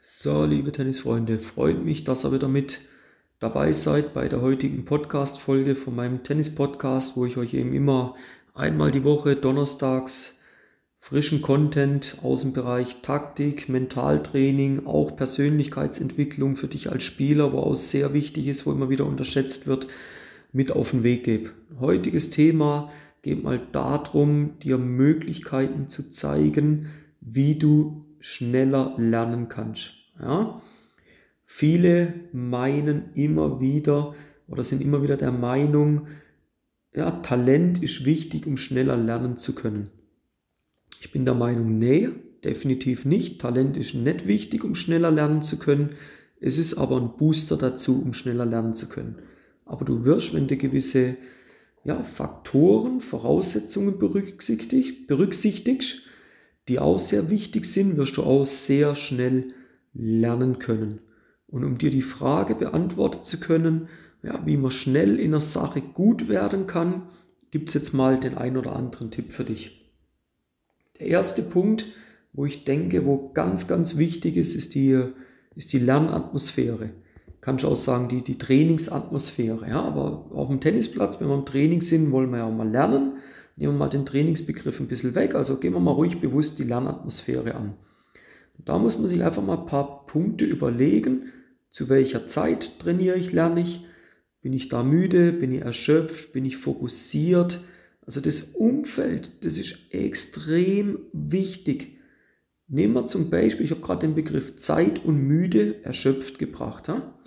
[0.00, 2.82] So, liebe Tennisfreunde, freut mich, dass ihr wieder mit
[3.40, 8.14] dabei seid bei der heutigen Podcast-Folge von meinem Tennis-Podcast, wo ich euch eben immer
[8.54, 10.38] einmal die Woche donnerstags
[11.00, 17.74] frischen Content aus dem Bereich Taktik, Mentaltraining, auch Persönlichkeitsentwicklung für dich als Spieler, wo auch
[17.74, 19.88] sehr wichtig ist, wo immer wieder unterschätzt wird,
[20.52, 21.50] mit auf den Weg gebe.
[21.80, 22.92] Heutiges Thema
[23.22, 26.86] geht mal darum, dir Möglichkeiten zu zeigen,
[27.20, 29.92] wie du schneller lernen kannst.
[30.20, 30.60] Ja?
[31.44, 34.14] Viele meinen immer wieder
[34.48, 36.06] oder sind immer wieder der Meinung,
[36.94, 39.90] ja, Talent ist wichtig, um schneller lernen zu können.
[41.00, 42.08] Ich bin der Meinung, nee,
[42.42, 43.40] definitiv nicht.
[43.40, 45.90] Talent ist nicht wichtig, um schneller lernen zu können.
[46.40, 49.16] Es ist aber ein Booster dazu, um schneller lernen zu können.
[49.64, 51.16] Aber du wirst, wenn du gewisse
[51.84, 56.02] ja, Faktoren, Voraussetzungen berücksichtigst, berücksichtigst,
[56.68, 59.52] die auch sehr wichtig sind, wirst du auch sehr schnell
[59.94, 61.00] lernen können.
[61.46, 63.88] Und um dir die Frage beantworten zu können,
[64.22, 67.02] ja, wie man schnell in einer Sache gut werden kann,
[67.50, 69.92] gibt es jetzt mal den ein oder anderen Tipp für dich.
[71.00, 71.86] Der erste Punkt,
[72.32, 75.02] wo ich denke, wo ganz, ganz wichtig ist, ist die,
[75.54, 76.90] ist die Lernatmosphäre.
[77.40, 79.68] Kannst du auch sagen, die, die Trainingsatmosphäre.
[79.68, 79.82] Ja?
[79.82, 83.14] Aber auf dem Tennisplatz, wenn wir im Training sind, wollen wir ja auch mal lernen.
[83.58, 85.34] Nehmen wir mal den Trainingsbegriff ein bisschen weg.
[85.34, 87.74] Also gehen wir mal ruhig bewusst die Lernatmosphäre an.
[88.64, 91.32] Da muss man sich einfach mal ein paar Punkte überlegen,
[91.68, 93.84] zu welcher Zeit trainiere ich, lerne ich,
[94.42, 97.64] bin ich da müde, bin ich erschöpft, bin ich fokussiert.
[98.06, 101.98] Also das Umfeld, das ist extrem wichtig.
[102.68, 106.88] Nehmen wir zum Beispiel, ich habe gerade den Begriff Zeit und müde erschöpft gebracht.
[106.88, 107.18] Ja?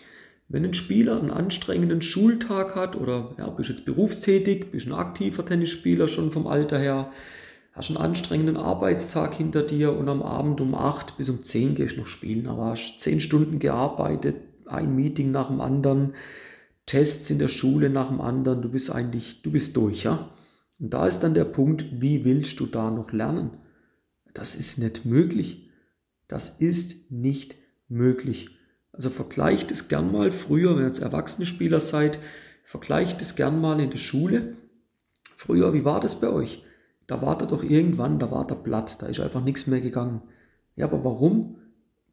[0.52, 5.46] Wenn ein Spieler einen anstrengenden Schultag hat oder ja, bist jetzt berufstätig, bist ein aktiver
[5.46, 7.10] Tennisspieler schon vom Alter her,
[7.72, 11.98] hast einen anstrengenden Arbeitstag hinter dir und am Abend um 8 bis um 10 gehst
[11.98, 14.36] noch spielen, aber hast 10 Stunden gearbeitet,
[14.66, 16.16] ein Meeting nach dem anderen,
[16.86, 20.32] Tests in der Schule nach dem anderen, du bist eigentlich, du bist durch, ja.
[20.80, 23.52] Und da ist dann der Punkt, wie willst du da noch lernen?
[24.34, 25.70] Das ist nicht möglich.
[26.28, 27.56] Das ist nicht
[27.88, 28.50] möglich.
[28.94, 32.20] Also vergleicht es gern mal früher, wenn ihr jetzt erwachsene Spieler seid,
[32.64, 34.58] vergleicht es gern mal in der Schule.
[35.36, 36.64] Früher, wie war das bei euch?
[37.08, 40.22] Da war da doch irgendwann, da war der Blatt, da ist einfach nichts mehr gegangen.
[40.76, 41.58] Ja, aber warum?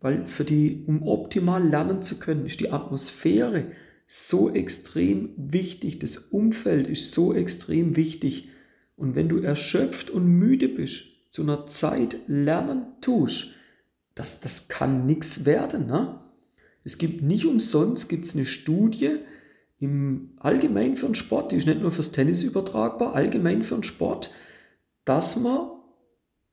[0.00, 3.64] Weil für die, um optimal lernen zu können, ist die Atmosphäre
[4.06, 8.48] so extrem wichtig, das Umfeld ist so extrem wichtig.
[8.96, 13.48] Und wenn du erschöpft und müde bist, zu einer Zeit lernen tust,
[14.14, 15.86] das, das kann nichts werden.
[15.86, 16.18] Ne?
[16.84, 19.18] Es gibt nicht umsonst gibt's eine Studie
[19.78, 23.84] im allgemein für den Sport, die ist nicht nur fürs Tennis übertragbar, allgemein für den
[23.84, 24.30] Sport,
[25.04, 25.70] dass man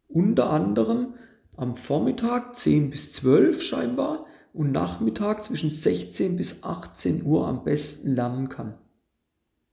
[0.08, 1.16] unter anderem
[1.58, 8.14] am Vormittag 10 bis 12 scheinbar und Nachmittag zwischen 16 bis 18 Uhr am besten
[8.14, 8.76] lernen kann.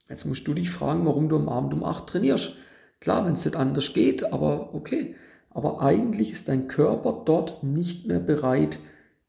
[0.08, 2.54] Jetzt musst du dich fragen, warum du am Abend um 8 trainierst.
[3.00, 5.14] Klar, wenn es nicht anders geht, aber okay.
[5.50, 8.78] Aber eigentlich ist dein Körper dort nicht mehr bereit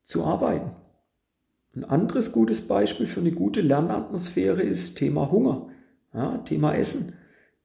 [0.04, 0.76] zu arbeiten.
[1.76, 5.70] Ein anderes gutes Beispiel für eine gute Lernatmosphäre ist Thema Hunger,
[6.14, 7.14] ja, Thema Essen.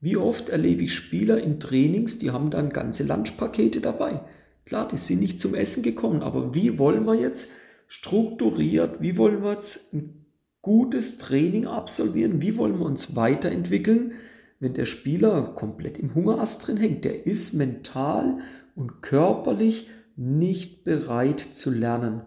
[0.01, 4.21] Wie oft erlebe ich Spieler in Trainings, die haben dann ganze Lunchpakete dabei.
[4.65, 7.51] Klar, die sind nicht zum Essen gekommen, aber wie wollen wir jetzt
[7.87, 10.25] strukturiert, wie wollen wir jetzt ein
[10.61, 14.13] gutes Training absolvieren, wie wollen wir uns weiterentwickeln,
[14.59, 17.05] wenn der Spieler komplett im Hungerast drin hängt.
[17.05, 18.39] Der ist mental
[18.75, 22.21] und körperlich nicht bereit zu lernen.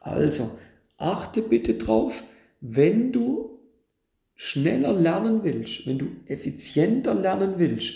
[0.00, 0.50] Also,
[0.96, 2.22] achte bitte drauf,
[2.60, 3.58] wenn du
[4.34, 7.94] schneller lernen willst, wenn du effizienter lernen willst,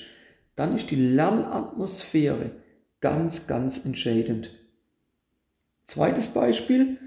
[0.56, 2.52] dann ist die Lernatmosphäre
[3.00, 4.50] ganz, ganz entscheidend.
[5.84, 6.98] Zweites Beispiel,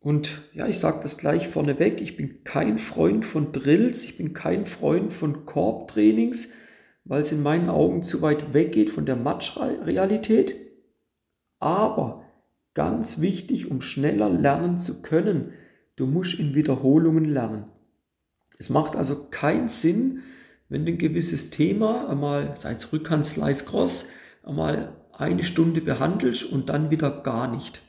[0.00, 4.32] und ja, ich sage das gleich vorneweg, ich bin kein Freund von Drills, ich bin
[4.32, 6.50] kein Freund von Korbtrainings,
[7.04, 10.54] weil es in meinen Augen zu weit weggeht von der Matchrealität.
[11.58, 12.24] Aber
[12.74, 15.52] ganz wichtig, um schneller lernen zu können,
[15.96, 17.64] du musst in Wiederholungen lernen.
[18.58, 20.22] Es macht also keinen Sinn,
[20.68, 24.10] wenn du ein gewisses Thema einmal, sei es Rückhand, Slice, Cross,
[24.42, 27.82] einmal eine Stunde behandelst und dann wieder gar nicht.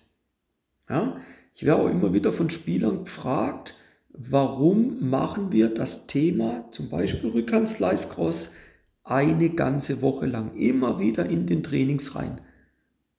[0.90, 1.18] Ja?
[1.54, 3.76] Ich werde auch immer wieder von Spielern gefragt,
[4.12, 8.56] warum machen wir das Thema, zum Beispiel Rückhand, Slice, Cross,
[9.04, 12.42] eine ganze Woche lang, immer wieder in den Trainings rein.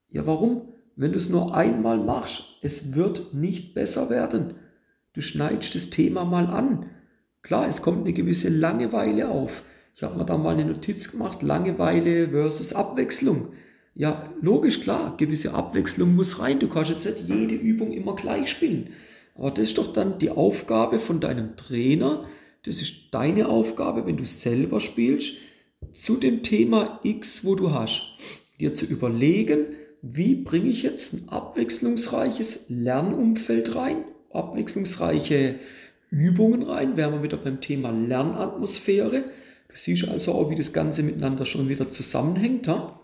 [0.09, 0.73] Ja, warum?
[1.01, 4.53] Wenn du es nur einmal machst, es wird nicht besser werden.
[5.15, 6.91] Du schneidest das Thema mal an
[7.41, 9.63] Klar, es kommt eine gewisse Langeweile auf.
[9.95, 13.55] Ich habe mir da mal eine Notiz gemacht, Langeweile versus Abwechslung.
[13.95, 16.59] Ja, logisch, klar, gewisse Abwechslung muss rein.
[16.59, 18.91] Du kannst jetzt nicht jede Übung immer gleich spielen.
[19.37, 22.27] Aber das ist doch dann die Aufgabe von deinem Trainer.
[22.65, 25.33] Das ist deine Aufgabe, wenn du selber spielst,
[25.93, 28.03] zu dem Thema X, wo du hast,
[28.59, 29.65] dir zu überlegen,
[30.03, 35.57] wie bringe ich jetzt ein abwechslungsreiches Lernumfeld rein, abwechslungsreiche
[36.11, 39.25] Übungen rein, wären wir wieder beim Thema Lernatmosphäre.
[39.69, 42.67] Du siehst also auch, wie das Ganze miteinander schon wieder zusammenhängt.
[42.67, 42.99] Ja?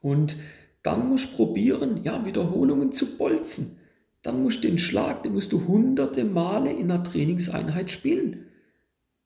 [0.00, 0.36] Und
[0.82, 3.78] dann musst du probieren, ja, Wiederholungen zu bolzen.
[4.22, 8.46] Dann musst du den Schlag, den musst du hunderte Male in einer Trainingseinheit spielen.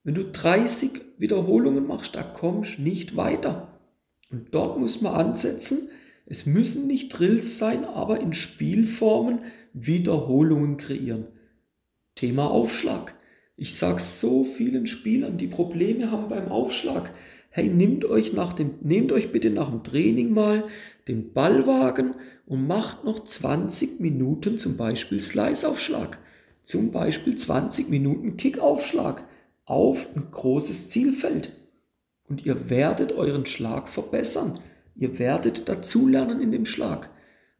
[0.05, 3.81] Wenn du 30 Wiederholungen machst, da kommst du nicht weiter.
[4.31, 5.89] Und dort muss man ansetzen.
[6.27, 9.41] Es müssen nicht Drills sein, aber in Spielformen
[9.73, 11.27] Wiederholungen kreieren.
[12.15, 13.15] Thema Aufschlag.
[13.57, 17.13] Ich sage so vielen Spielern, die Probleme haben beim Aufschlag.
[17.51, 20.65] Hey, nehmt euch, nach dem, nehmt euch bitte nach dem Training mal
[21.07, 22.15] den Ballwagen
[22.47, 26.19] und macht noch 20 Minuten zum Beispiel Slice-Aufschlag.
[26.63, 29.25] Zum Beispiel 20 Minuten Kick-Aufschlag
[29.67, 31.53] auf ein großes Zielfeld.
[32.29, 34.59] Und ihr werdet euren Schlag verbessern.
[34.95, 37.11] Ihr werdet dazulernen in dem Schlag.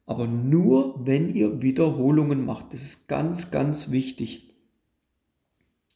[0.05, 2.73] Aber nur, wenn ihr Wiederholungen macht.
[2.73, 4.53] Das ist ganz, ganz wichtig.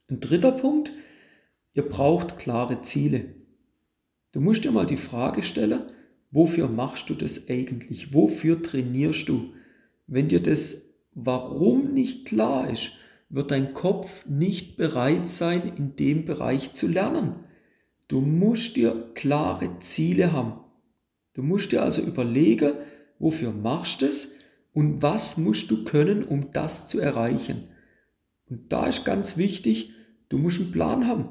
[0.10, 0.92] Ein dritter Punkt,
[1.74, 3.36] ihr braucht klare Ziele.
[4.32, 5.92] Du musst dir mal die Frage stellen,
[6.32, 8.14] wofür machst du das eigentlich?
[8.14, 9.54] Wofür trainierst du?
[10.08, 12.94] Wenn dir das Warum nicht klar ist,
[13.30, 17.44] wird dein Kopf nicht bereit sein, in dem Bereich zu lernen.
[18.08, 20.58] Du musst dir klare Ziele haben.
[21.34, 22.74] Du musst dir also überlegen,
[23.20, 24.34] wofür machst du es
[24.74, 27.70] und was musst du können, um das zu erreichen.
[28.50, 29.92] Und da ist ganz wichtig,
[30.30, 31.30] du musst einen Plan haben.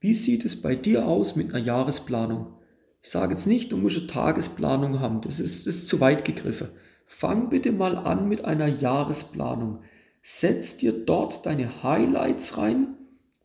[0.00, 2.54] Wie sieht es bei dir aus mit einer Jahresplanung?
[3.02, 6.24] Ich sage jetzt nicht, du musst eine Tagesplanung haben, das ist, das ist zu weit
[6.24, 6.68] gegriffen.
[7.06, 9.80] Fang bitte mal an mit einer Jahresplanung.
[10.22, 12.96] Setz dir dort deine Highlights rein,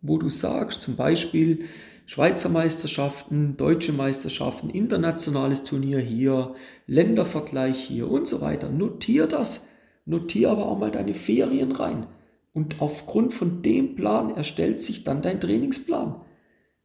[0.02, 1.66] wo du sagst, zum Beispiel
[2.14, 6.56] Schweizer Meisterschaften, deutsche Meisterschaften, internationales Turnier hier,
[6.86, 8.68] Ländervergleich hier und so weiter.
[8.68, 9.68] Notier das.
[10.04, 12.08] Notier aber auch mal deine Ferien rein.
[12.52, 16.20] Und aufgrund von dem Plan erstellt sich dann dein Trainingsplan.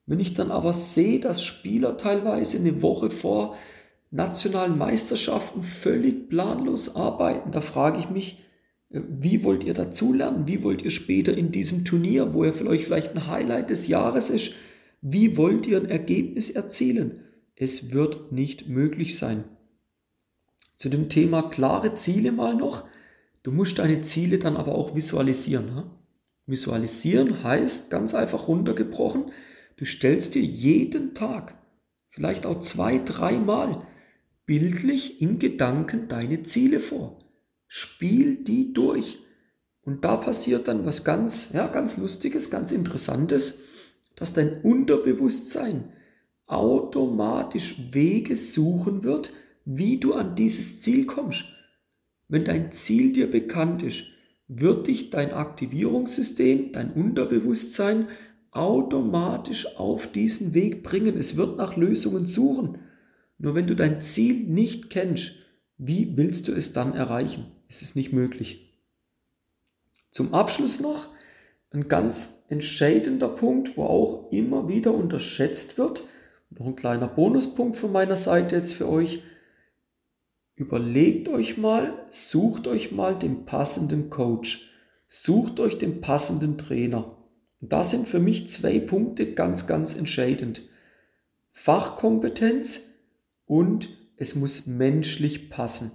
[0.06, 3.56] Wenn ich dann aber sehe, dass Spieler teilweise eine Woche vor
[4.12, 8.44] nationalen Meisterschaften völlig planlos arbeiten, da frage ich mich,
[8.90, 10.46] äh, wie wollt ihr dazulernen?
[10.46, 13.88] Wie wollt ihr später in diesem Turnier, wo er für euch vielleicht ein Highlight des
[13.88, 14.52] Jahres ist,
[15.08, 17.20] wie wollt ihr ein Ergebnis erzielen?
[17.54, 19.44] Es wird nicht möglich sein.
[20.78, 22.88] Zu dem Thema klare Ziele mal noch.
[23.44, 25.84] Du musst deine Ziele dann aber auch visualisieren.
[26.46, 29.26] Visualisieren heißt ganz einfach runtergebrochen,
[29.76, 31.56] du stellst dir jeden Tag,
[32.08, 33.86] vielleicht auch zwei, dreimal,
[34.44, 37.20] bildlich in Gedanken deine Ziele vor.
[37.68, 39.18] Spiel die durch.
[39.82, 43.66] Und da passiert dann was ganz, ja, ganz Lustiges, ganz Interessantes,
[44.16, 45.92] dass dein Unterbewusstsein
[46.46, 49.32] automatisch Wege suchen wird,
[49.64, 51.44] wie du an dieses Ziel kommst.
[52.28, 54.04] Wenn dein Ziel dir bekannt ist,
[54.48, 58.08] wird dich dein Aktivierungssystem, dein Unterbewusstsein
[58.52, 61.16] automatisch auf diesen Weg bringen.
[61.16, 62.78] Es wird nach Lösungen suchen.
[63.38, 65.32] Nur wenn du dein Ziel nicht kennst,
[65.78, 67.46] wie willst du es dann erreichen?
[67.68, 68.80] Es ist nicht möglich.
[70.10, 71.08] Zum Abschluss noch
[71.76, 76.04] ein ganz entscheidender Punkt, wo auch immer wieder unterschätzt wird.
[76.50, 79.22] Noch ein kleiner Bonuspunkt von meiner Seite jetzt für euch.
[80.54, 84.72] Überlegt euch mal, sucht euch mal den passenden Coach,
[85.06, 87.18] sucht euch den passenden Trainer.
[87.60, 90.62] Und da sind für mich zwei Punkte ganz, ganz entscheidend.
[91.52, 92.94] Fachkompetenz
[93.44, 95.90] und es muss menschlich passen.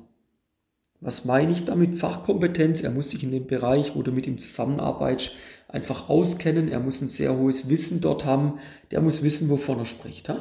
[1.02, 1.98] Was meine ich damit?
[1.98, 2.82] Fachkompetenz.
[2.82, 5.32] Er muss sich in dem Bereich, wo du mit ihm zusammenarbeitest,
[5.68, 6.70] einfach auskennen.
[6.70, 8.60] Er muss ein sehr hohes Wissen dort haben.
[8.92, 10.32] Der muss wissen, wovon er spricht.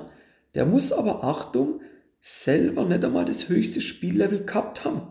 [0.55, 1.81] Der muss aber, Achtung,
[2.21, 5.03] selber nicht einmal das höchste Spiellevel gehabt haben.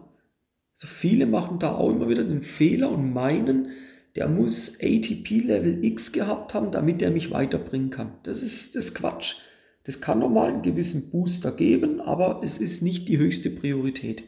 [0.75, 3.69] So viele machen da auch immer wieder den Fehler und meinen,
[4.15, 8.13] der muss ATP Level X gehabt haben, damit er mich weiterbringen kann.
[8.23, 9.37] Das ist das Quatsch.
[9.83, 14.23] Das kann nochmal einen gewissen Booster geben, aber es ist nicht die höchste Priorität.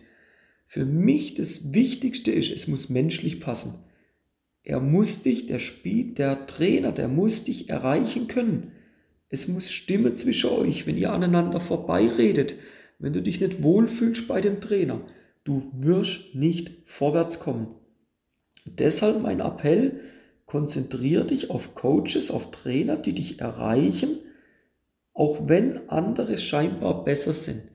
[0.74, 3.84] Für mich das Wichtigste ist, es muss menschlich passen.
[4.64, 8.72] Er muss dich, der Spiel, der Trainer, der muss dich erreichen können.
[9.28, 12.56] Es muss Stimme zwischen euch, wenn ihr aneinander vorbeiredet,
[13.00, 15.06] wenn du dich nicht wohlfühlst bei dem Trainer.
[15.44, 17.76] Du wirst nicht vorwärts kommen.
[18.64, 20.00] Deshalb mein Appell,
[20.46, 24.20] konzentriere dich auf Coaches, auf Trainer, die dich erreichen,
[25.12, 27.71] auch wenn andere scheinbar besser sind.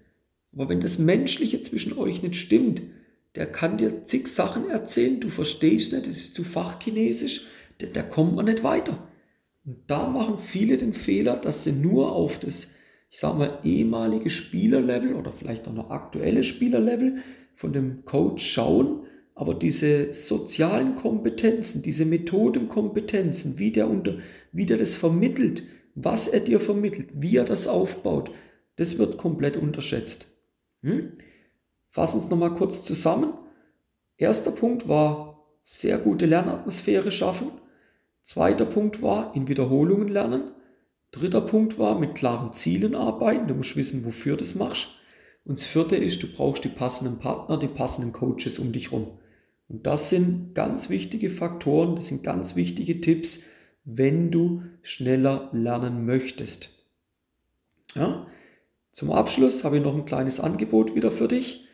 [0.56, 2.80] Aber wenn das Menschliche zwischen euch nicht stimmt,
[3.34, 7.46] der kann dir zig Sachen erzählen, du verstehst nicht, das ist zu fachchinesisch,
[7.78, 9.06] da, da kommt man nicht weiter.
[9.66, 12.70] Und da machen viele den Fehler, dass sie nur auf das,
[13.10, 17.18] ich sag mal, ehemalige Spielerlevel oder vielleicht auch noch aktuelle Spielerlevel
[17.54, 19.02] von dem Coach schauen,
[19.34, 24.16] aber diese sozialen Kompetenzen, diese Methodenkompetenzen, wie der, unter,
[24.52, 28.30] wie der das vermittelt, was er dir vermittelt, wie er das aufbaut,
[28.76, 30.35] das wird komplett unterschätzt.
[30.86, 31.18] Hm?
[31.90, 33.34] Fassen es nochmal kurz zusammen.
[34.16, 37.50] Erster Punkt war sehr gute Lernatmosphäre schaffen.
[38.22, 40.52] Zweiter Punkt war in Wiederholungen lernen.
[41.10, 43.48] Dritter Punkt war mit klaren Zielen arbeiten.
[43.48, 44.88] Du musst wissen, wofür du das machst.
[45.44, 49.18] Und das vierte ist, du brauchst die passenden Partner, die passenden Coaches um dich herum.
[49.68, 53.44] Und das sind ganz wichtige Faktoren, das sind ganz wichtige Tipps,
[53.84, 56.70] wenn du schneller lernen möchtest.
[57.94, 58.26] Ja?
[58.96, 61.66] Zum Abschluss habe ich noch ein kleines Angebot wieder für dich.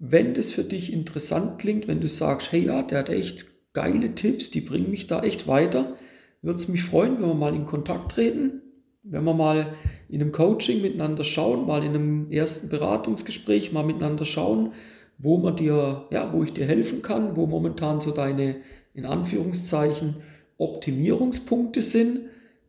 [0.00, 4.16] Wenn das für dich interessant klingt, wenn du sagst, hey ja, der hat echt geile
[4.16, 5.94] Tipps, die bringen mich da echt weiter,
[6.42, 8.60] würde es mich freuen, wenn wir mal in Kontakt treten,
[9.04, 9.76] wenn wir mal
[10.08, 14.72] in einem Coaching miteinander schauen, mal in einem ersten Beratungsgespräch mal miteinander schauen,
[15.16, 18.56] wo man dir, ja, wo ich dir helfen kann, wo momentan so deine,
[18.94, 20.16] in Anführungszeichen,
[20.56, 22.18] Optimierungspunkte sind.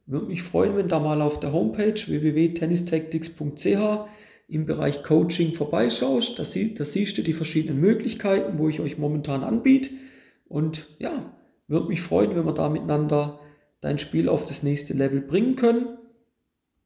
[0.10, 4.08] Würde mich freuen, wenn da mal auf der Homepage www.tennistactics.ch
[4.48, 6.40] im Bereich Coaching vorbeischaust.
[6.40, 9.92] Da, sie, da siehst du die verschiedenen Möglichkeiten, wo ich euch momentan anbiete.
[10.48, 11.32] Und ja,
[11.68, 13.40] würde mich freuen, wenn wir da miteinander
[13.82, 16.00] dein Spiel auf das nächste Level bringen können.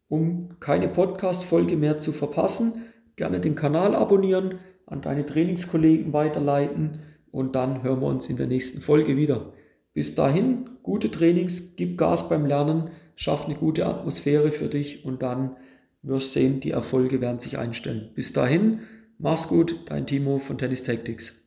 [0.10, 2.74] Um keine Podcast-Folge mehr zu verpassen,
[3.16, 7.00] gerne den Kanal abonnieren, an deine Trainingskollegen weiterleiten
[7.32, 9.54] und dann hören wir uns in der nächsten Folge wieder.
[9.94, 15.22] Bis dahin, gute Trainings, gib Gas beim Lernen, schaff eine gute Atmosphäre für dich und
[15.22, 15.58] dann
[16.02, 18.12] wirst sehen, die Erfolge werden sich einstellen.
[18.14, 18.80] Bis dahin,
[19.20, 21.43] mach's gut, dein Timo von Tennis Tactics.